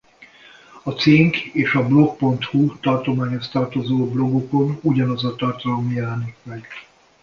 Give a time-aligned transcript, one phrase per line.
[0.83, 6.67] A Cink és a Blog.hu tartományához tartozó blogokon ugyanaz a tartalom jelenik meg.